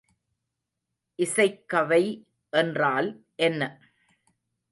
இசைக்கவை 1.19 2.03
என்றால் 2.53 3.09
என்ன? 3.35 3.61